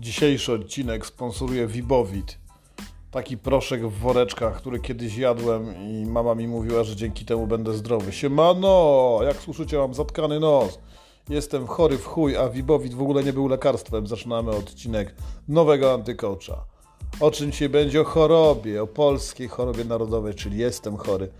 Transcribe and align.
Dzisiejszy 0.00 0.52
odcinek 0.52 1.06
sponsoruje 1.06 1.66
Vibowit. 1.66 2.38
Taki 3.10 3.38
proszek 3.38 3.86
w 3.86 3.98
woreczkach, 3.98 4.56
który 4.56 4.80
kiedyś 4.80 5.16
jadłem 5.16 5.74
i 5.76 6.06
mama 6.06 6.34
mi 6.34 6.48
mówiła, 6.48 6.84
że 6.84 6.96
dzięki 6.96 7.24
temu 7.24 7.46
będę 7.46 7.74
zdrowy. 7.74 8.12
Siemano! 8.12 9.18
Jak 9.22 9.36
słyszycie, 9.36 9.78
mam 9.78 9.94
zatkany 9.94 10.40
nos. 10.40 10.78
Jestem 11.28 11.66
chory 11.66 11.98
w 11.98 12.06
chuj, 12.06 12.36
a 12.36 12.48
Vibowit 12.48 12.94
w 12.94 13.02
ogóle 13.02 13.24
nie 13.24 13.32
był 13.32 13.48
lekarstwem. 13.48 14.06
Zaczynamy 14.06 14.50
odcinek 14.50 15.14
nowego 15.48 15.94
antykocza. 15.94 16.64
O 17.20 17.30
czym 17.30 17.52
dzisiaj 17.52 17.68
będzie? 17.68 18.00
O 18.00 18.04
chorobie, 18.04 18.82
o 18.82 18.86
polskiej 18.86 19.48
chorobie 19.48 19.84
narodowej, 19.84 20.34
czyli 20.34 20.58
jestem 20.58 20.96
chory. 20.96 21.30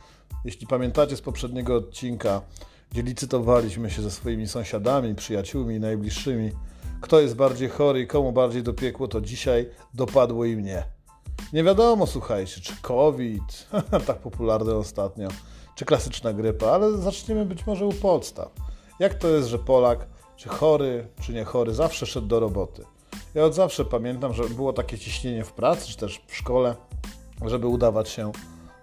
Jeśli 0.45 0.67
pamiętacie 0.67 1.17
z 1.17 1.21
poprzedniego 1.21 1.77
odcinka, 1.77 2.43
gdzie 2.91 3.03
licytowaliśmy 3.03 3.91
się 3.91 4.03
ze 4.03 4.11
swoimi 4.11 4.49
sąsiadami, 4.49 5.15
przyjaciółmi, 5.15 5.81
najbliższymi, 5.81 6.51
kto 7.01 7.21
jest 7.21 7.37
bardziej 7.37 7.69
chory 7.69 8.01
i 8.01 8.07
komu 8.07 8.33
bardziej 8.33 8.63
dopiekło, 8.63 9.09
to 9.09 9.21
dzisiaj 9.21 9.71
dopadło 9.95 10.45
i 10.45 10.57
mnie. 10.57 10.85
Nie 11.53 11.65
wiadomo, 11.65 12.07
słuchajcie, 12.07 12.61
czy 12.61 12.73
COVID, 12.83 13.69
tak 14.07 14.19
popularny 14.19 14.75
ostatnio, 14.75 15.29
czy 15.75 15.85
klasyczna 15.85 16.33
grypa, 16.33 16.67
ale 16.67 16.93
zaczniemy 16.93 17.47
być 17.47 17.67
może 17.67 17.87
u 17.87 17.93
podstaw. 17.93 18.49
Jak 18.99 19.15
to 19.15 19.29
jest, 19.29 19.49
że 19.49 19.59
Polak, 19.59 20.07
czy 20.37 20.49
chory, 20.49 21.09
czy 21.21 21.33
nie 21.33 21.45
chory, 21.45 21.75
zawsze 21.75 22.07
szedł 22.07 22.27
do 22.27 22.41
roboty? 22.41 22.85
Ja 23.35 23.45
od 23.45 23.55
zawsze 23.55 23.85
pamiętam, 23.85 24.35
że 24.35 24.45
było 24.45 24.73
takie 24.73 24.99
ciśnienie 24.99 25.45
w 25.45 25.53
pracy, 25.53 25.89
czy 25.89 25.97
też 25.97 26.23
w 26.27 26.37
szkole, 26.37 26.77
żeby 27.47 27.67
udawać 27.67 28.09
się 28.09 28.33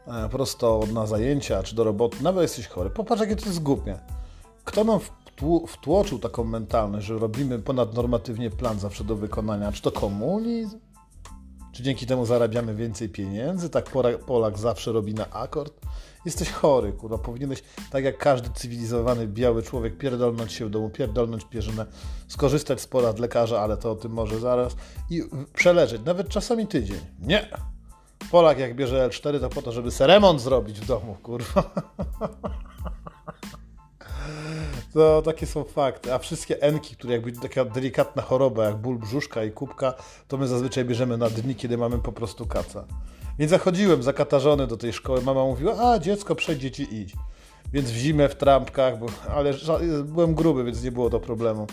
e, 0.07 0.29
prosto 0.29 0.79
na 0.93 1.05
zajęcia, 1.05 1.63
czy 1.63 1.75
do 1.75 1.83
roboty, 1.83 2.23
nawet 2.23 2.41
jesteś 2.41 2.67
chory. 2.67 2.89
Popatrz, 2.89 3.21
jakie 3.21 3.35
to 3.35 3.45
jest 3.45 3.63
głupie. 3.63 3.99
Kto 4.63 4.83
nam 4.83 4.99
wtłoczył 5.67 6.19
taką 6.19 6.43
mentalność, 6.43 7.07
że 7.07 7.19
robimy 7.19 7.59
ponadnormatywnie 7.59 8.49
plan 8.49 8.79
zawsze 8.79 9.03
do 9.03 9.15
wykonania? 9.15 9.71
Czy 9.71 9.81
to 9.81 9.91
komunizm? 9.91 10.79
Czy 11.71 11.83
dzięki 11.83 12.05
temu 12.05 12.25
zarabiamy 12.25 12.75
więcej 12.75 13.09
pieniędzy? 13.09 13.69
Tak 13.69 13.89
Polak 14.25 14.57
zawsze 14.57 14.91
robi 14.91 15.13
na 15.13 15.29
akord? 15.29 15.73
Jesteś 16.25 16.51
chory, 16.51 16.93
kurwa. 16.93 17.17
Powinieneś, 17.17 17.63
tak 17.91 18.03
jak 18.03 18.17
każdy 18.17 18.49
cywilizowany 18.49 19.27
biały 19.27 19.63
człowiek, 19.63 19.97
pierdolnąć 19.97 20.53
się 20.53 20.65
w 20.65 20.69
domu, 20.69 20.89
pierdolnąć 20.89 21.45
pierzynę, 21.45 21.85
skorzystać 22.27 22.81
z 22.81 22.87
porad 22.87 23.19
lekarza, 23.19 23.61
ale 23.61 23.77
to 23.77 23.91
o 23.91 23.95
tym 23.95 24.11
może 24.11 24.39
zaraz, 24.39 24.75
i 25.09 25.23
przeleżeć, 25.53 26.01
nawet 26.05 26.29
czasami 26.29 26.67
tydzień. 26.67 26.99
Nie! 27.19 27.49
Polak 28.31 28.59
jak 28.59 28.75
bierze 28.75 29.09
L4, 29.09 29.39
to 29.39 29.49
po 29.49 29.61
to, 29.61 29.71
żeby 29.71 29.91
se 29.91 30.07
remont 30.07 30.41
zrobić 30.41 30.79
w 30.79 30.85
domu, 30.85 31.17
kurwa. 31.23 31.63
To 34.97 35.21
takie 35.21 35.45
są 35.45 35.63
fakty. 35.63 36.13
A 36.13 36.19
wszystkie 36.19 36.61
enki, 36.61 36.95
które 36.95 37.13
jakby 37.13 37.31
taka 37.31 37.65
delikatna 37.65 38.21
choroba, 38.21 38.65
jak 38.65 38.75
ból 38.75 38.97
brzuszka 38.97 39.43
i 39.43 39.51
kubka, 39.51 39.93
to 40.27 40.37
my 40.37 40.47
zazwyczaj 40.47 40.85
bierzemy 40.85 41.17
na 41.17 41.29
dni, 41.29 41.55
kiedy 41.55 41.77
mamy 41.77 41.99
po 41.99 42.11
prostu 42.11 42.45
kaca. 42.45 42.85
Więc 43.39 43.49
zachodziłem 43.49 44.03
zakatarzony 44.03 44.67
do 44.67 44.77
tej 44.77 44.93
szkoły. 44.93 45.21
Mama 45.21 45.43
mówiła, 45.43 45.91
a 45.91 45.99
dziecko, 45.99 46.35
przejdzie 46.35 46.71
ci 46.71 46.95
idź. 46.95 47.13
Więc 47.73 47.91
w 47.91 47.95
zimę 47.95 48.29
w 48.29 48.35
trampkach, 48.35 48.99
bo, 48.99 49.05
ale 49.35 49.53
byłem 50.03 50.35
gruby, 50.35 50.63
więc 50.63 50.83
nie 50.83 50.91
było 50.91 51.09
to 51.09 51.19
problemu 51.19 51.67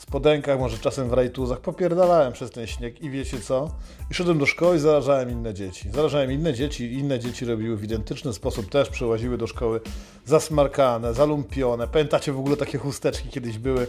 spodenkach, 0.00 0.58
może 0.58 0.78
czasem 0.78 1.08
w 1.08 1.12
rajtuzach, 1.12 1.60
popierdalałem 1.60 2.32
przez 2.32 2.50
ten 2.50 2.66
śnieg 2.66 3.02
i 3.02 3.10
wiecie 3.10 3.40
co? 3.40 3.70
I 4.10 4.14
szedłem 4.14 4.38
do 4.38 4.46
szkoły 4.46 4.76
i 4.76 4.78
zarażałem 4.78 5.30
inne 5.30 5.54
dzieci. 5.54 5.90
Zarażałem 5.90 6.32
inne 6.32 6.54
dzieci 6.54 6.84
i 6.84 6.98
inne 6.98 7.18
dzieci 7.18 7.44
robiły 7.44 7.76
w 7.76 7.84
identyczny 7.84 8.32
sposób, 8.32 8.70
też 8.70 8.88
przyłaziły 8.88 9.38
do 9.38 9.46
szkoły 9.46 9.80
zasmarkane, 10.24 11.14
zalumpione. 11.14 11.88
Pamiętacie 11.88 12.32
w 12.32 12.38
ogóle 12.38 12.56
takie 12.56 12.78
chusteczki 12.78 13.28
kiedyś 13.28 13.58
były? 13.58 13.86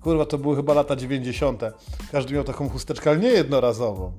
Kurwa, 0.00 0.26
to 0.26 0.38
były 0.38 0.56
chyba 0.56 0.74
lata 0.74 0.96
90. 0.96 1.62
Każdy 2.12 2.34
miał 2.34 2.44
taką 2.44 2.68
chusteczkę, 2.68 3.10
ale 3.10 3.18
nie 3.18 3.28
jednorazową. 3.28 4.12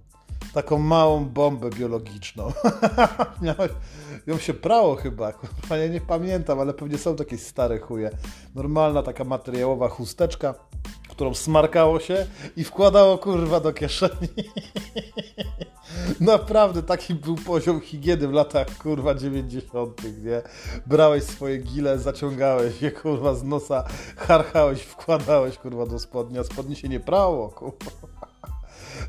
Taką 0.54 0.80
małą 0.80 1.26
bombę 1.26 1.70
biologiczną. 1.70 2.52
Ją 4.28 4.38
się 4.38 4.54
prało 4.54 4.96
chyba, 4.96 5.34
kurwa, 5.34 5.78
ja 5.78 5.88
nie 5.88 6.02
pamiętam, 6.02 6.60
ale 6.60 6.74
pewnie 6.74 6.98
są 6.98 7.16
takie 7.16 7.38
stare 7.38 7.80
chuje. 7.80 8.12
Normalna 8.56 9.04
taka 9.04 9.24
materiałowa 9.24 9.90
chusteczka 9.90 10.54
którą 11.14 11.34
smarkało 11.34 12.00
się 12.00 12.26
i 12.58 12.64
wkładało 12.64 13.18
kurwa 13.18 13.60
do 13.60 13.74
kieszeni. 13.74 14.28
Naprawdę 16.20 16.84
taki 16.84 17.14
był 17.16 17.36
poziom 17.36 17.82
higieny 17.82 18.28
w 18.28 18.34
latach 18.34 18.78
kurwa 18.78 19.16
90., 19.16 20.02
nie? 20.24 20.42
Brałeś 20.86 21.24
swoje 21.24 21.58
gile, 21.58 22.00
zaciągałeś 22.00 22.82
je 22.82 22.92
kurwa 22.92 23.36
z 23.36 23.44
nosa, 23.44 23.84
harchałeś, 24.18 24.82
wkładałeś 24.82 25.58
kurwa 25.58 25.86
do 25.86 26.00
spodni, 26.00 26.40
a 26.40 26.44
spodni 26.44 26.76
się 26.76 26.90
nie 26.90 27.00
prało, 27.00 27.50
kurwa. 27.50 27.92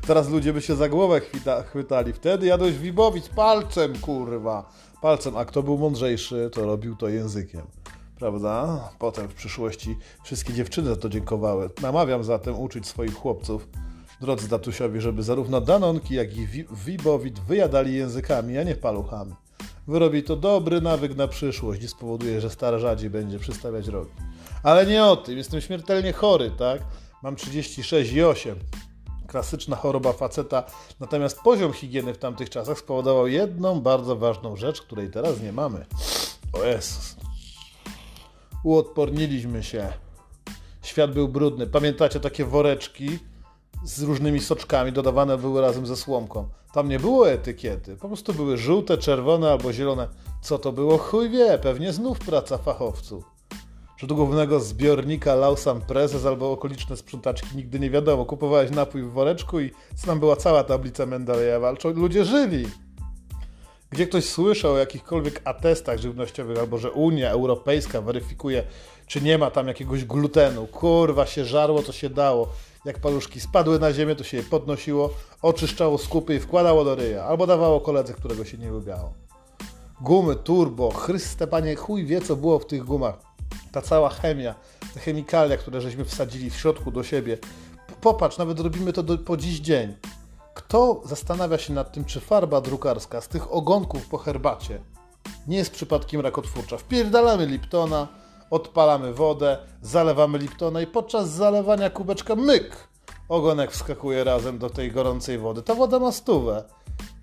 Teraz 0.07 0.29
ludzie 0.29 0.53
by 0.53 0.61
się 0.61 0.75
za 0.75 0.89
głowę 0.89 1.21
chwytali. 1.65 2.13
Wtedy 2.13 2.45
jadłeś 2.45 2.77
wibowic 2.77 3.29
palcem, 3.29 3.99
kurwa. 3.99 4.69
Palcem, 5.01 5.37
a 5.37 5.45
kto 5.45 5.63
był 5.63 5.77
mądrzejszy, 5.77 6.49
to 6.53 6.65
robił 6.65 6.95
to 6.95 7.09
językiem 7.09 7.84
prawda? 8.19 8.89
Potem 8.99 9.27
w 9.27 9.33
przyszłości 9.33 9.97
wszystkie 10.23 10.53
dziewczyny 10.53 10.89
za 10.89 10.95
to 10.95 11.09
dziękowały. 11.09 11.69
Namawiam 11.81 12.23
zatem 12.23 12.59
uczyć 12.59 12.87
swoich 12.87 13.15
chłopców, 13.15 13.67
drodzy 14.21 14.47
Datusiowi, 14.47 15.01
żeby 15.01 15.23
zarówno 15.23 15.61
Danonki, 15.61 16.15
jak 16.15 16.37
i 16.37 16.47
Wibowit 16.71 17.39
wyjadali 17.39 17.95
językami, 17.95 18.57
a 18.57 18.63
nie 18.63 18.75
paluchami. 18.75 19.35
Wyrobi 19.87 20.23
to 20.23 20.35
dobry 20.35 20.81
nawyk 20.81 21.15
na 21.15 21.27
przyszłość 21.27 21.83
i 21.83 21.87
spowoduje, 21.87 22.41
że 22.41 22.49
stara 22.49 22.79
rzadziej 22.79 23.09
będzie 23.09 23.39
przystawiać 23.39 23.87
rogi. 23.87 24.11
Ale 24.63 24.85
nie 24.85 25.05
o 25.05 25.15
tym, 25.15 25.37
jestem 25.37 25.61
śmiertelnie 25.61 26.13
chory, 26.13 26.51
tak? 26.51 26.81
Mam 27.23 27.35
36 27.35 28.11
i 28.13 28.23
8. 28.23 28.59
Klasyczna 29.27 29.75
choroba 29.75 30.13
faceta, 30.13 30.63
natomiast 30.99 31.39
poziom 31.39 31.73
higieny 31.73 32.13
w 32.13 32.17
tamtych 32.17 32.49
czasach 32.49 32.79
spowodował 32.79 33.27
jedną 33.27 33.81
bardzo 33.81 34.15
ważną 34.15 34.55
rzecz, 34.55 34.81
której 34.81 35.09
teraz 35.09 35.41
nie 35.41 35.51
mamy. 35.51 35.85
O 36.53 36.63
Jezus, 36.63 37.15
uodporniliśmy 38.65 39.63
się. 39.63 39.87
Świat 40.81 41.13
był 41.13 41.27
brudny. 41.27 41.67
Pamiętacie 41.67 42.19
takie 42.19 42.45
woreczki 42.45 43.19
z 43.83 44.03
różnymi 44.03 44.39
soczkami, 44.39 44.91
dodawane 44.91 45.37
były 45.37 45.61
razem 45.61 45.85
ze 45.85 45.95
słomką. 45.95 46.47
Tam 46.73 46.89
nie 46.89 46.99
było 46.99 47.29
etykiety, 47.29 47.97
po 47.97 48.07
prostu 48.07 48.33
były 48.33 48.57
żółte, 48.57 48.97
czerwone 48.97 49.51
albo 49.51 49.73
zielone. 49.73 50.07
Co 50.41 50.59
to 50.59 50.71
było? 50.71 50.97
Chuj 50.97 51.29
wie, 51.29 51.59
pewnie 51.61 51.93
znów 51.93 52.19
praca 52.19 52.57
fachowców. 52.57 53.23
Czy 53.97 54.07
do 54.07 54.15
głównego 54.15 54.59
zbiornika 54.59 55.35
lał 55.35 55.57
sam 55.57 55.81
prezes 55.81 56.25
albo 56.25 56.51
okoliczne 56.51 56.97
sprzątaczki, 56.97 57.57
nigdy 57.57 57.79
nie 57.79 57.89
wiadomo. 57.89 58.25
Kupowałeś 58.25 58.71
napój 58.71 59.03
w 59.03 59.11
woreczku 59.11 59.59
i 59.59 59.71
tam 60.05 60.19
była 60.19 60.35
cała 60.35 60.63
tablica 60.63 61.05
Mendelejewa, 61.05 61.67
ale 61.67 61.93
ludzie 61.93 62.25
żyli 62.25 62.65
gdzie 63.95 64.07
ktoś 64.07 64.25
słyszał 64.25 64.73
o 64.73 64.77
jakichkolwiek 64.77 65.41
atestach 65.45 65.99
żywnościowych, 65.99 66.59
albo 66.59 66.77
że 66.77 66.91
Unia 66.91 67.29
Europejska 67.29 68.01
weryfikuje, 68.01 68.63
czy 69.07 69.21
nie 69.21 69.37
ma 69.37 69.51
tam 69.51 69.67
jakiegoś 69.67 70.05
glutenu. 70.05 70.67
Kurwa, 70.67 71.25
się 71.25 71.45
żarło, 71.45 71.83
to 71.83 71.91
się 71.91 72.09
dało. 72.09 72.47
Jak 72.85 72.99
paluszki 72.99 73.39
spadły 73.39 73.79
na 73.79 73.93
ziemię, 73.93 74.15
to 74.15 74.23
się 74.23 74.37
je 74.37 74.43
podnosiło, 74.43 75.09
oczyszczało 75.41 75.97
skupy 75.97 76.35
i 76.35 76.39
wkładało 76.39 76.85
do 76.85 76.95
ryja, 76.95 77.23
albo 77.23 77.47
dawało 77.47 77.81
koledze, 77.81 78.13
którego 78.13 78.45
się 78.45 78.57
nie 78.57 78.69
lubiało. 78.69 79.13
Gumy, 80.01 80.35
turbo, 80.35 80.91
chryste 80.91 81.47
panie, 81.47 81.75
chuj 81.75 82.05
wie, 82.05 82.21
co 82.21 82.35
było 82.35 82.59
w 82.59 82.65
tych 82.65 82.83
gumach. 82.83 83.15
Ta 83.71 83.81
cała 83.81 84.09
chemia, 84.09 84.55
te 84.93 84.99
chemikalia, 84.99 85.57
które 85.57 85.81
żeśmy 85.81 86.05
wsadzili 86.05 86.49
w 86.49 86.55
środku 86.55 86.91
do 86.91 87.03
siebie. 87.03 87.37
Popatrz, 88.01 88.37
nawet 88.37 88.59
robimy 88.59 88.93
to 88.93 89.03
do, 89.03 89.17
po 89.17 89.37
dziś 89.37 89.59
dzień. 89.59 89.93
Kto 90.55 91.01
zastanawia 91.05 91.57
się 91.57 91.73
nad 91.73 91.91
tym, 91.91 92.05
czy 92.05 92.19
farba 92.19 92.61
drukarska 92.61 93.21
z 93.21 93.27
tych 93.27 93.53
ogonków 93.53 94.07
po 94.07 94.17
herbacie 94.17 94.79
nie 95.47 95.57
jest 95.57 95.71
przypadkiem 95.71 96.21
rakotwórcza? 96.21 96.77
Wpierdalamy 96.77 97.45
Liptona, 97.45 98.07
odpalamy 98.49 99.13
wodę, 99.13 99.57
zalewamy 99.81 100.37
Liptona 100.37 100.81
i 100.81 100.87
podczas 100.87 101.29
zalewania 101.29 101.89
kubeczka 101.89 102.35
myk! 102.35 102.87
Ogonek 103.29 103.71
wskakuje 103.71 104.23
razem 104.23 104.57
do 104.57 104.69
tej 104.69 104.91
gorącej 104.91 105.37
wody. 105.37 105.61
Ta 105.61 105.75
woda 105.75 105.99
ma 105.99 106.11
stówę. 106.11 106.63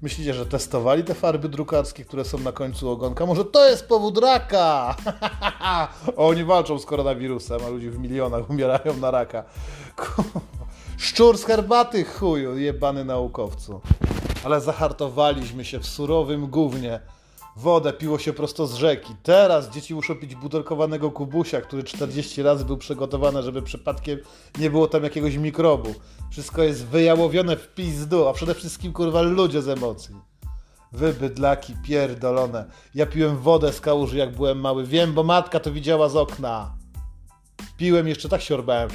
Myślicie, 0.03 0.35
że 0.35 0.47
testowali 0.47 1.05
te 1.05 1.15
farby 1.15 1.49
drukarskie, 1.49 2.05
które 2.05 2.25
są 2.25 2.39
na 2.39 2.53
końcu 2.53 2.91
ogonka? 2.91 3.27
Może 3.27 3.45
to 3.45 3.69
jest 3.69 3.89
powód 3.89 4.19
raka? 4.19 4.97
Oni 6.17 6.45
walczą 6.45 6.79
z 6.79 6.87
koronawirusem, 6.87 7.61
a 7.67 7.69
ludzie 7.69 7.91
w 7.91 7.99
milionach 7.99 8.51
umierają 8.51 8.97
na 9.01 9.11
raka. 9.11 9.45
Szczur 11.03 11.39
z 11.39 11.45
herbaty, 11.45 12.05
chuju, 12.05 12.59
jebany 12.59 13.05
naukowcu. 13.05 13.81
Ale 14.45 14.61
zahartowaliśmy 14.61 15.65
się 15.65 15.79
w 15.79 15.87
surowym 15.87 16.47
gównie. 16.47 17.01
Wodę 17.57 17.93
piło 17.93 18.19
się 18.19 18.33
prosto 18.33 18.67
z 18.67 18.75
rzeki. 18.75 19.15
Teraz 19.23 19.71
dzieci 19.71 19.95
muszą 19.95 20.15
pić 20.15 20.35
butelkowanego 20.35 21.11
kubusia, 21.11 21.61
który 21.61 21.85
40 21.85 22.43
razy 22.43 22.65
był 22.65 22.77
przygotowany, 22.77 23.43
żeby 23.43 23.63
przypadkiem 23.63 24.19
nie 24.59 24.71
było 24.71 24.87
tam 24.87 25.05
jakiegoś 25.05 25.37
mikrobu. 25.37 25.95
Wszystko 26.31 26.63
jest 26.63 26.87
wyjałowione 26.87 27.57
w 27.57 27.75
pizdu, 27.75 28.29
a 28.29 28.33
przede 28.33 28.55
wszystkim 28.55 28.93
kurwa 28.93 29.23
ludzie 29.23 29.63
z 29.63 29.69
emocji. 29.69 30.15
Wy 30.93 31.13
bydlaki 31.13 31.75
pierdolone. 31.87 32.65
Ja 32.95 33.07
piłem 33.07 33.39
wodę 33.39 33.73
z 33.73 33.81
kałuży 33.81 34.17
jak 34.17 34.37
byłem 34.37 34.61
mały. 34.61 34.87
Wiem, 34.87 35.13
bo 35.13 35.23
matka 35.23 35.61
to 35.61 35.73
widziała 35.73 36.09
z 36.09 36.17
okna. 36.17 36.75
Piłem 37.77 38.09
jeszcze 38.09 38.29
tak 38.29 38.43
siorbałem. 38.43 38.91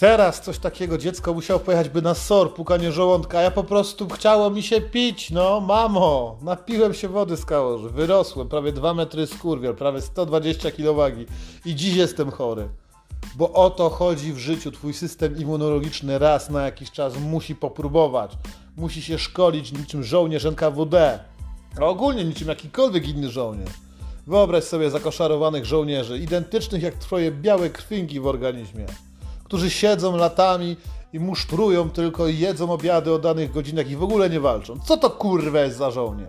Teraz 0.00 0.40
coś 0.40 0.58
takiego 0.58 0.98
dziecko 0.98 1.34
musiało 1.34 1.60
pojechać 1.60 1.88
by 1.88 2.02
na 2.02 2.14
SOR, 2.14 2.54
pukanie 2.54 2.92
żołądka, 2.92 3.38
a 3.38 3.42
ja 3.42 3.50
po 3.50 3.64
prostu 3.64 4.08
chciało 4.08 4.50
mi 4.50 4.62
się 4.62 4.80
pić, 4.80 5.30
no 5.30 5.60
mamo, 5.60 6.38
napiłem 6.42 6.94
się 6.94 7.08
wody 7.08 7.36
z 7.36 7.44
kałoży, 7.44 7.90
wyrosłem, 7.90 8.48
prawie 8.48 8.72
2 8.72 8.94
metry 8.94 9.26
skurwiel, 9.26 9.74
prawie 9.74 10.00
120 10.00 10.70
kg 10.70 11.16
i 11.64 11.74
dziś 11.74 11.94
jestem 11.96 12.30
chory. 12.30 12.68
Bo 13.36 13.52
o 13.52 13.70
to 13.70 13.90
chodzi 13.90 14.32
w 14.32 14.38
życiu, 14.38 14.72
twój 14.72 14.94
system 14.94 15.36
immunologiczny 15.36 16.18
raz 16.18 16.50
na 16.50 16.62
jakiś 16.62 16.90
czas 16.90 17.16
musi 17.16 17.54
popróbować, 17.54 18.32
musi 18.76 19.02
się 19.02 19.18
szkolić 19.18 19.72
niczym 19.72 20.04
żołnierz 20.04 20.44
NKWD, 20.44 21.18
a 21.80 21.84
ogólnie 21.84 22.24
niczym 22.24 22.48
jakikolwiek 22.48 23.08
inny 23.08 23.30
żołnierz. 23.30 23.72
Wyobraź 24.26 24.64
sobie 24.64 24.90
zakoszarowanych 24.90 25.64
żołnierzy, 25.64 26.18
identycznych 26.18 26.82
jak 26.82 26.94
twoje 26.94 27.30
białe 27.30 27.70
krwinki 27.70 28.20
w 28.20 28.26
organizmie 28.26 28.86
którzy 29.50 29.70
siedzą 29.70 30.16
latami 30.16 30.76
i 31.12 31.20
musztrują 31.20 31.90
tylko 31.90 32.28
i 32.28 32.38
jedzą 32.38 32.72
obiady 32.72 33.12
o 33.12 33.18
danych 33.18 33.52
godzinach 33.52 33.90
i 33.90 33.96
w 33.96 34.02
ogóle 34.02 34.30
nie 34.30 34.40
walczą. 34.40 34.80
Co 34.80 34.96
to 34.96 35.10
kurwa 35.10 35.60
jest 35.60 35.76
za 35.76 35.90
żołnierz? 35.90 36.28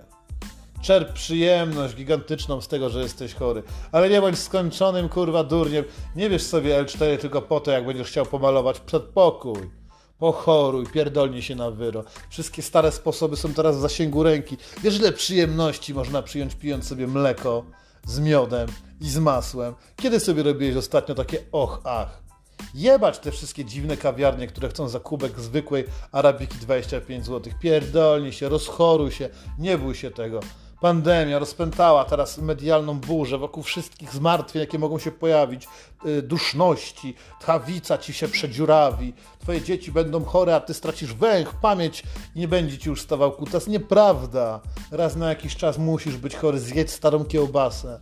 Czerp 0.82 1.14
przyjemność 1.14 1.96
gigantyczną 1.96 2.62
z 2.62 2.68
tego, 2.68 2.90
że 2.90 3.02
jesteś 3.02 3.34
chory. 3.34 3.64
Ale 3.92 4.10
nie 4.10 4.22
bądź 4.22 4.40
skończonym 4.40 5.10
kurwa 5.10 5.44
durniem. 5.44 5.86
Nie 6.16 6.30
wiesz 6.30 6.44
sobie 6.44 6.84
L4 6.84 7.18
tylko 7.18 7.42
po 7.42 7.60
to, 7.60 7.72
jak 7.72 7.86
będziesz 7.86 8.08
chciał 8.08 8.26
pomalować 8.26 8.80
przedpokój. 8.80 9.72
Pochoruj, 10.20 10.86
pierdolnij 10.88 11.42
się 11.42 11.56
na 11.56 11.72
wyro. 11.72 12.04
Wszystkie 12.30 12.62
stare 12.62 12.92
sposoby 12.92 13.38
są 13.38 13.54
teraz 13.54 13.78
w 13.78 13.82
zasięgu 13.82 14.24
ręki. 14.24 14.58
Wiesz, 14.84 15.00
ile 15.00 15.12
przyjemności 15.12 15.94
można 15.94 16.22
przyjąć 16.22 16.56
pijąc 16.56 16.88
sobie 16.88 17.08
mleko 17.08 17.64
z 18.06 18.20
miodem 18.20 18.70
i 19.02 19.10
z 19.10 19.18
masłem? 19.18 19.74
Kiedy 19.96 20.20
sobie 20.20 20.44
robiłeś 20.44 20.76
ostatnio 20.76 21.16
takie 21.16 21.38
och, 21.52 21.82
ach? 21.84 22.31
Jebać 22.74 23.20
te 23.20 23.32
wszystkie 23.32 23.66
dziwne 23.66 23.98
kawiarnie, 23.98 24.48
które 24.48 24.70
chcą 24.70 24.90
za 24.90 25.00
kubek 25.00 25.40
zwykłej 25.40 25.86
arabiki 26.12 26.58
25 26.58 27.26
zł. 27.26 27.54
Pierdolnij 27.60 28.32
się, 28.32 28.50
rozchoruj 28.50 29.12
się, 29.12 29.30
nie 29.60 29.78
bój 29.78 29.96
się 29.96 30.12
tego. 30.12 30.40
Pandemia 30.82 31.40
rozpętała 31.40 32.06
teraz 32.06 32.38
medialną 32.38 33.00
burzę 33.00 33.38
wokół 33.38 33.64
wszystkich 33.64 34.14
zmartwień, 34.14 34.60
jakie 34.60 34.80
mogą 34.80 35.00
się 35.00 35.12
pojawić, 35.12 35.68
yy, 36.06 36.22
duszności, 36.22 37.16
tchawica 37.40 37.98
ci 37.98 38.14
się 38.14 38.28
przedziurawi, 38.28 39.14
twoje 39.40 39.62
dzieci 39.62 39.92
będą 39.92 40.24
chore, 40.24 40.56
a 40.56 40.60
ty 40.60 40.74
stracisz 40.74 41.14
węch, 41.14 41.54
pamięć 41.62 42.04
i 42.36 42.40
nie 42.40 42.48
będzie 42.48 42.78
ci 42.78 42.90
już 42.90 43.02
stawał 43.02 43.32
kutas. 43.32 43.68
Nieprawda. 43.68 44.60
Raz 44.92 45.16
na 45.16 45.30
jakiś 45.30 45.56
czas 45.56 45.78
musisz 45.78 46.18
być 46.18 46.36
chory, 46.36 46.60
zjedz 46.60 46.92
starą 46.92 47.26
kiełbasę. 47.26 48.00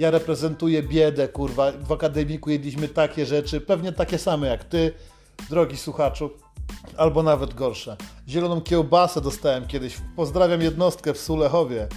Ja 0.00 0.10
reprezentuję 0.10 0.82
biedę, 0.82 1.28
kurwa. 1.28 1.72
W 1.72 1.92
akademiku 1.92 2.50
jedliśmy 2.50 2.88
takie 2.88 3.26
rzeczy, 3.26 3.60
pewnie 3.60 3.92
takie 3.92 4.18
same 4.18 4.46
jak 4.46 4.64
ty, 4.64 4.92
drogi 5.50 5.76
słuchaczu, 5.76 6.30
albo 6.96 7.22
nawet 7.22 7.54
gorsze. 7.54 7.96
Zieloną 8.28 8.60
kiełbasę 8.60 9.20
dostałem 9.20 9.66
kiedyś. 9.66 9.96
Pozdrawiam 10.16 10.62
jednostkę 10.62 11.14
w 11.14 11.18
Sulechowie. 11.18 11.88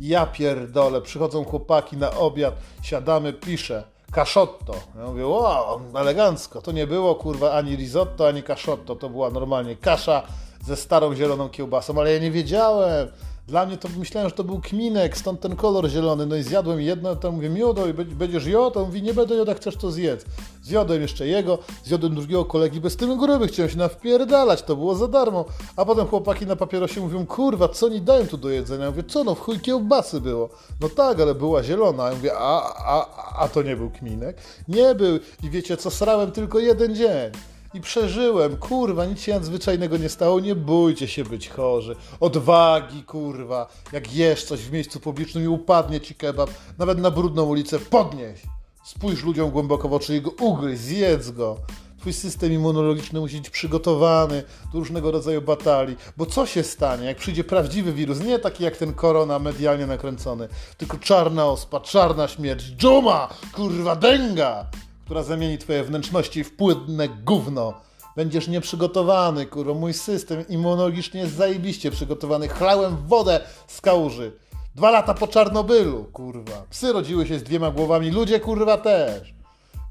Ja 0.00 0.26
pierdolę, 0.26 1.00
przychodzą 1.00 1.44
chłopaki 1.44 1.96
na 1.96 2.10
obiad, 2.10 2.54
siadamy, 2.82 3.32
piszę. 3.32 3.84
Kaszotto. 4.12 4.74
Ja 4.98 5.04
mówię, 5.06 5.26
wow, 5.26 5.80
elegancko. 5.94 6.62
To 6.62 6.72
nie 6.72 6.86
było, 6.86 7.14
kurwa, 7.14 7.52
ani 7.52 7.76
risotto, 7.76 8.28
ani 8.28 8.42
kaszotto. 8.42 8.96
To 8.96 9.08
była 9.08 9.30
normalnie 9.30 9.76
kasza 9.76 10.22
ze 10.64 10.76
starą 10.76 11.14
zieloną 11.14 11.48
kiełbasą, 11.48 11.98
ale 11.98 12.12
ja 12.12 12.18
nie 12.18 12.30
wiedziałem. 12.30 13.08
Dla 13.50 13.66
mnie 13.66 13.76
to 13.76 13.88
myślałem, 13.98 14.30
że 14.30 14.36
to 14.36 14.44
był 14.44 14.60
kminek, 14.60 15.16
stąd 15.16 15.40
ten 15.40 15.56
kolor 15.56 15.88
zielony. 15.88 16.26
No 16.26 16.36
i 16.36 16.42
zjadłem 16.42 16.80
jedno, 16.80 17.16
to 17.16 17.32
mówię, 17.32 17.48
miodo 17.48 17.86
i 17.86 17.92
będziesz 17.92 18.46
jodł? 18.46 18.78
On 18.78 18.86
mówi, 18.86 19.02
nie 19.02 19.14
będę 19.14 19.34
jodł, 19.34 19.48
jak 19.48 19.58
chcesz 19.58 19.76
to 19.76 19.90
zjedz. 19.90 20.24
Zjadłem 20.62 21.02
jeszcze 21.02 21.26
jego, 21.26 21.58
zjadłem 21.84 22.14
drugiego 22.14 22.44
kolegi, 22.44 22.80
bez 22.80 22.96
tym 22.96 23.18
gruby, 23.18 23.48
chciałem 23.48 23.70
się 23.70 23.78
nawpierdalać, 23.78 24.62
to 24.62 24.76
było 24.76 24.94
za 24.94 25.08
darmo. 25.08 25.44
A 25.76 25.84
potem 25.84 26.06
chłopaki 26.06 26.46
na 26.46 26.56
papierosie 26.56 27.00
mówią, 27.00 27.26
kurwa, 27.26 27.68
co 27.68 27.86
oni 27.86 28.00
dają 28.00 28.26
tu 28.26 28.36
do 28.36 28.50
jedzenia? 28.50 28.84
Ja 28.84 28.90
mówię, 28.90 29.04
co 29.04 29.24
no, 29.24 29.34
w 29.34 29.40
chuj 29.40 29.60
kiełbasy 29.60 30.20
było. 30.20 30.48
No 30.80 30.88
tak, 30.88 31.20
ale 31.20 31.34
była 31.34 31.62
zielona. 31.62 32.08
Ja 32.08 32.14
mówię, 32.14 32.32
a, 32.34 32.74
a, 32.86 33.06
a 33.38 33.48
to 33.48 33.62
nie 33.62 33.76
był 33.76 33.90
kminek? 33.90 34.36
Nie 34.68 34.94
był. 34.94 35.18
I 35.42 35.50
wiecie 35.50 35.76
co, 35.76 35.90
srałem 35.90 36.32
tylko 36.32 36.58
jeden 36.58 36.94
dzień 36.94 37.32
i 37.74 37.80
przeżyłem. 37.80 38.56
Kurwa, 38.56 39.04
nic 39.04 39.20
się 39.20 39.34
nadzwyczajnego 39.34 39.96
nie 39.96 40.08
stało. 40.08 40.40
Nie 40.40 40.54
bójcie 40.54 41.08
się 41.08 41.24
być 41.24 41.48
chorzy. 41.48 41.96
Odwagi, 42.20 43.02
kurwa. 43.02 43.66
Jak 43.92 44.14
jesz 44.14 44.44
coś 44.44 44.60
w 44.60 44.72
miejscu 44.72 45.00
publicznym 45.00 45.44
i 45.44 45.48
upadnie 45.48 46.00
ci 46.00 46.14
kebab, 46.14 46.50
nawet 46.78 46.98
na 46.98 47.10
brudną 47.10 47.44
ulicę, 47.44 47.78
podnieś. 47.78 48.40
Spójrz 48.84 49.24
ludziom 49.24 49.50
głęboko 49.50 49.88
w 49.88 49.92
oczy, 49.92 50.14
jego 50.14 50.30
ugryź, 50.30 50.78
zjedz 50.78 51.30
go. 51.30 51.56
Twój 52.00 52.12
system 52.12 52.52
immunologiczny 52.52 53.20
musi 53.20 53.36
być 53.36 53.50
przygotowany 53.50 54.42
do 54.72 54.78
różnego 54.78 55.10
rodzaju 55.10 55.42
batalii. 55.42 55.96
Bo 56.16 56.26
co 56.26 56.46
się 56.46 56.62
stanie, 56.62 57.06
jak 57.06 57.16
przyjdzie 57.16 57.44
prawdziwy 57.44 57.92
wirus? 57.92 58.20
Nie 58.20 58.38
taki 58.38 58.64
jak 58.64 58.76
ten 58.76 58.94
korona 58.94 59.38
medialnie 59.38 59.86
nakręcony, 59.86 60.48
tylko 60.76 60.98
czarna 60.98 61.46
ospa, 61.46 61.80
czarna 61.80 62.28
śmierć, 62.28 62.64
dżuma, 62.64 63.28
kurwa, 63.52 63.96
denga 63.96 64.66
która 65.10 65.22
zamieni 65.22 65.58
twoje 65.58 65.84
wnętrzności 65.84 66.44
w 66.44 66.56
płynne 66.56 67.08
gówno. 67.08 67.74
Będziesz 68.16 68.48
nieprzygotowany, 68.48 69.46
kurwa. 69.46 69.74
Mój 69.74 69.94
system 69.94 70.48
immunologiczny 70.48 71.20
jest 71.20 71.34
zajebiście 71.34 71.90
przygotowany. 71.90 72.48
Chlałem 72.48 72.96
wodę 73.06 73.40
z 73.66 73.80
kałuży. 73.80 74.32
Dwa 74.74 74.90
lata 74.90 75.14
po 75.14 75.28
Czarnobylu, 75.28 76.04
kurwa. 76.04 76.64
Psy 76.70 76.92
rodziły 76.92 77.26
się 77.26 77.38
z 77.38 77.42
dwiema 77.42 77.70
głowami, 77.70 78.10
ludzie, 78.10 78.40
kurwa, 78.40 78.76
też. 78.76 79.34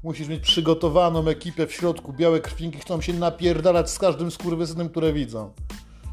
Musisz 0.02 0.28
mieć 0.28 0.42
przygotowaną 0.42 1.28
ekipę 1.28 1.66
w 1.66 1.72
środku. 1.72 2.12
Białe 2.12 2.40
krwinki 2.40 2.78
chcą 2.78 3.00
się 3.00 3.12
napierdalać 3.12 3.90
z 3.90 3.98
każdym 3.98 4.30
skurwysynem, 4.30 4.88
które 4.88 5.12
widzą. 5.12 5.52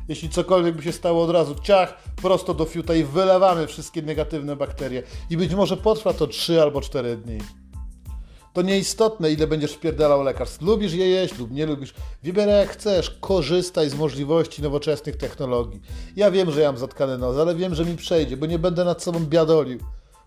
Jeśli 0.07 0.29
cokolwiek 0.29 0.75
by 0.75 0.83
się 0.83 0.91
stało 0.91 1.23
od 1.23 1.29
razu, 1.29 1.55
ciach, 1.63 2.03
prosto 2.15 2.53
do 2.53 2.65
fiuta 2.65 2.95
i 2.95 3.03
wylewamy 3.03 3.67
wszystkie 3.67 4.01
negatywne 4.01 4.55
bakterie. 4.55 5.03
I 5.29 5.37
być 5.37 5.53
może 5.53 5.77
potrwa 5.77 6.13
to 6.13 6.27
3 6.27 6.61
albo 6.61 6.81
4 6.81 7.17
dni. 7.17 7.37
To 8.57 8.61
nieistotne, 8.61 9.31
ile 9.31 9.47
będziesz 9.47 9.73
wpierdalał 9.73 10.23
lekarstw. 10.23 10.61
Lubisz 10.61 10.93
je 10.93 11.07
jeść 11.07 11.37
lub 11.37 11.51
nie 11.51 11.65
lubisz. 11.65 11.93
Wybieraj 12.23 12.59
jak 12.59 12.69
chcesz. 12.69 13.17
Korzystaj 13.21 13.89
z 13.89 13.95
możliwości 13.95 14.61
nowoczesnych 14.61 15.15
technologii. 15.15 15.81
Ja 16.15 16.31
wiem, 16.31 16.51
że 16.51 16.61
ja 16.61 16.71
mam 16.71 16.77
zatkany 16.77 17.17
nos, 17.17 17.37
ale 17.37 17.55
wiem, 17.55 17.75
że 17.75 17.85
mi 17.85 17.95
przejdzie, 17.95 18.37
bo 18.37 18.45
nie 18.45 18.59
będę 18.59 18.85
nad 18.85 19.03
sobą 19.03 19.19
biadolił. 19.19 19.79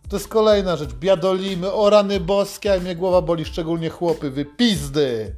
To 0.09 0.17
jest 0.17 0.29
kolejna 0.29 0.77
rzecz. 0.77 0.93
Biadolimy, 0.95 1.73
o 1.73 1.91
rany 1.91 2.21
boskie, 2.21 2.75
a 2.75 2.81
mnie 2.81 2.97
głowa 2.97 3.23
boli, 3.23 3.45
szczególnie 3.45 3.91
chłopy. 3.91 4.31
Wypizdy! 4.31 5.35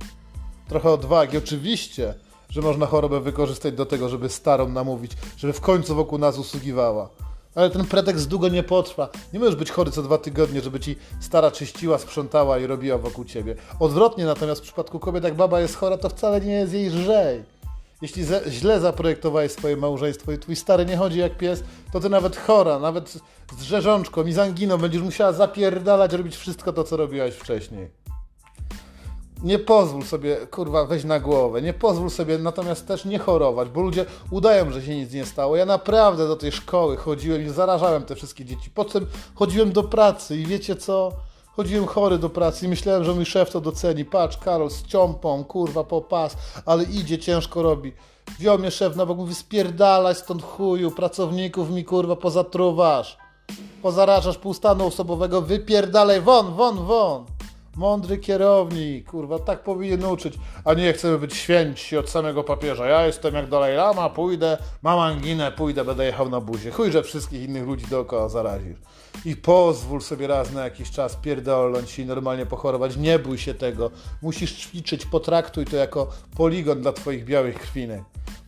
Trochę 0.69 0.91
odwagi, 0.91 1.39
oczywiście, 1.39 2.15
że 2.49 2.61
można 2.61 2.87
chorobę 2.87 3.21
wykorzystać 3.21 3.75
do 3.75 3.87
tego, 3.87 4.09
żeby 4.09 4.29
starą 4.29 4.69
namówić, 4.69 5.13
żeby 5.37 5.53
w 5.53 5.61
końcu 5.61 5.95
wokół 5.95 6.19
nas 6.19 6.39
usługiwała. 6.39 7.09
Ale 7.55 7.71
ten 7.71 7.85
pretekst 7.85 8.29
długo 8.29 8.49
nie 8.49 8.63
potrwa. 8.63 9.09
Nie 9.33 9.39
możesz 9.39 9.57
być 9.57 9.71
chory 9.71 9.91
co 9.91 10.03
dwa 10.03 10.19
tygodnie, 10.19 10.61
żeby 10.61 10.81
ci 10.81 10.97
stara 11.21 11.51
czyściła, 11.51 11.99
sprzątała 11.99 12.59
i 12.59 12.67
robiła 12.67 12.99
wokół 12.99 13.25
ciebie. 13.25 13.55
Odwrotnie 13.81 14.25
natomiast 14.25 14.61
w 14.61 14.65
przypadku 14.65 14.99
kobiet, 14.99 15.25
jak 15.25 15.35
baba 15.35 15.61
jest 15.61 15.77
chora, 15.77 15.99
to 15.99 16.09
wcale 16.09 16.41
nie 16.41 16.53
jest 16.53 16.73
jej 16.73 16.89
lżej. 16.89 17.43
Jeśli 18.03 18.25
źle 18.49 18.81
zaprojektowałeś 18.81 19.53
swoje 19.53 19.77
małżeństwo 19.77 20.33
i 20.33 20.39
twój 20.39 20.57
stary 20.57 20.87
nie 20.87 20.97
chodzi 20.97 21.19
jak 21.19 21.37
pies, 21.37 21.63
to 21.93 22.01
ty 22.01 22.09
nawet 22.09 22.37
chora, 22.37 22.79
nawet 22.79 23.19
z 23.59 23.63
rzeżączką 23.63 24.27
i 24.27 24.33
z 24.33 24.37
będziesz 24.81 25.03
musiała 25.03 25.33
zapierdalać, 25.33 26.13
robić 26.13 26.37
wszystko 26.37 26.73
to, 26.73 26.85
co 26.85 26.97
robiłaś 26.97 27.35
wcześniej 27.35 28.02
nie 29.43 29.59
pozwól 29.59 30.03
sobie, 30.03 30.37
kurwa, 30.37 30.85
wejść 30.85 31.05
na 31.05 31.21
głowę, 31.21 31.63
nie 31.63 31.73
pozwól 31.73 32.11
sobie 32.11 32.39
natomiast 32.39 32.87
też 32.87 33.05
nie 33.05 33.19
chorować, 33.19 33.69
bo 33.69 33.81
ludzie 33.81 34.07
udają, 34.31 34.71
że 34.71 34.83
się 34.83 34.97
nic 34.97 35.13
nie 35.13 35.27
stało. 35.27 35.57
Ja 35.57 35.67
naprawdę 35.67 36.29
do 36.29 36.37
tej 36.37 36.53
szkoły 36.53 36.97
chodziłem 36.97 37.47
i 37.47 37.49
zarażałem 37.49 38.03
te 38.03 38.15
wszystkie 38.15 38.45
dzieci. 38.45 38.71
Potem 38.71 39.07
chodziłem 39.35 39.73
do 39.73 39.83
pracy 39.83 40.37
i 40.37 40.47
wiecie 40.47 40.77
co? 40.77 41.13
Chodziłem 41.57 41.87
chory 41.87 42.19
do 42.19 42.31
pracy 42.31 42.67
i 42.67 42.69
myślałem, 42.69 43.05
że 43.05 43.15
mój 43.15 43.25
szef 43.25 43.51
to 43.51 43.61
doceni. 43.61 44.05
Patrz, 44.05 44.37
Karol, 44.37 44.71
z 44.71 44.83
ciąpą, 44.83 45.45
kurwa, 45.45 45.85
po 45.85 46.01
pas, 46.01 46.37
ale 46.67 46.85
idzie, 46.85 47.19
ciężko 47.19 47.63
robi. 47.63 47.93
Wziął 48.39 48.59
mnie 48.59 48.71
szef 48.71 48.97
na 48.97 49.07
bok, 49.07 49.19
mówi, 49.19 49.35
spierdalać 49.35 50.19
stąd 50.19 50.43
chuju, 50.43 50.91
pracowników 50.91 51.71
mi, 51.71 51.85
kurwa, 51.85 52.17
pozatruwasz. 52.17 53.19
Pozarażasz 53.83 54.39
pół 54.39 54.55
stanu 54.55 54.87
osobowego, 54.87 55.43
wypierdalaj, 55.43 56.21
won, 56.21 56.55
won, 56.55 56.87
won. 56.87 57.25
Mądry 57.77 58.19
kierownik, 58.19 59.11
kurwa, 59.11 59.39
tak 59.39 59.63
powinien 59.63 60.05
uczyć, 60.05 60.35
a 60.65 60.75
nie 60.75 60.93
chcemy 60.93 61.19
być 61.19 61.37
święci 61.37 61.97
od 61.97 62.11
samego 62.11 62.45
papieża. 62.45 62.87
Ja 62.87 63.07
jestem 63.07 63.35
jak 63.35 63.49
Dalaj 63.49 63.77
Lama, 63.77 64.11
pójdę, 64.11 64.59
mam 64.83 64.99
anginę, 64.99 65.53
pójdę, 65.53 65.85
będę 65.85 66.05
jechał 66.05 66.29
na 66.29 66.41
buzie. 66.41 66.71
Chuj, 66.71 66.93
że 66.93 67.03
wszystkich 67.03 67.43
innych 67.43 67.67
ludzi 67.67 67.87
dookoła 67.87 68.29
zarazisz. 68.29 68.79
I 69.25 69.37
pozwól 69.37 70.01
sobie 70.01 70.27
raz 70.27 70.53
na 70.53 70.65
jakiś 70.65 70.91
czas 70.91 71.17
pierdolnąć 71.17 71.99
i 71.99 72.07
normalnie 72.07 72.47
pochorować. 72.47 72.97
Nie 72.97 73.19
bój 73.19 73.39
się 73.39 73.55
tego. 73.55 73.91
Musisz 74.23 74.53
ćwiczyć, 74.53 75.07
potraktuj 75.07 75.65
to 75.65 75.77
jako 75.77 76.11
poligon 76.37 76.83
dla 76.83 76.93
twoich 76.93 77.25
białych 77.25 77.59
krwinek 77.59 78.03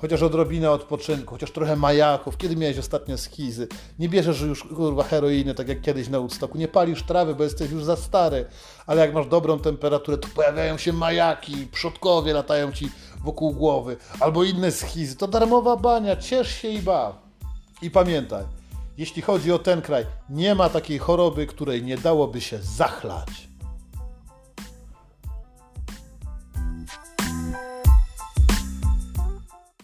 chociaż 0.04 0.22
odrobinę 0.22 0.70
odpoczynku, 0.70 1.30
chociaż 1.30 1.50
trochę 1.50 1.76
majaków. 1.76 2.36
Kiedy 2.36 2.56
miałeś 2.56 2.78
ostatnio 2.78 3.18
schizy? 3.18 3.68
Nie 3.98 4.08
bierzesz 4.08 4.40
już 4.40 4.64
kurwa 4.64 5.02
heroiny, 5.02 5.54
tak 5.54 5.68
jak 5.68 5.80
kiedyś 5.80 6.08
na 6.08 6.18
Woodstocku. 6.18 6.58
Nie 6.58 6.68
palisz 6.68 7.02
trawy, 7.02 7.34
bo 7.34 7.44
jesteś 7.44 7.70
już 7.70 7.84
za 7.84 7.96
stary. 7.96 8.46
Ale 8.86 9.00
jak 9.00 9.14
masz 9.14 9.26
dobrą 9.26 9.58
temperaturę, 9.58 10.18
to 10.18 10.28
pojawiają 10.34 10.78
się 10.78 10.92
majaki, 10.92 11.66
przodkowie 11.72 12.32
latają 12.32 12.72
ci 12.72 12.90
wokół 13.24 13.52
głowy. 13.52 13.96
Albo 14.20 14.44
inne 14.44 14.72
schizy. 14.72 15.16
To 15.16 15.28
darmowa 15.28 15.76
bania, 15.76 16.16
ciesz 16.16 16.48
się 16.48 16.68
i 16.68 16.78
baw. 16.78 17.16
I 17.82 17.90
pamiętaj, 17.90 18.44
jeśli 18.98 19.22
chodzi 19.22 19.52
o 19.52 19.58
ten 19.58 19.82
kraj, 19.82 20.06
nie 20.30 20.54
ma 20.54 20.68
takiej 20.68 20.98
choroby, 20.98 21.46
której 21.46 21.82
nie 21.82 21.98
dałoby 21.98 22.40
się 22.40 22.58
zachlać. 22.58 23.53